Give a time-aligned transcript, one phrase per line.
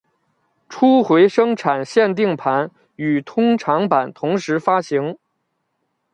[0.67, 5.15] 初回生产限定盘与通常版同时发行。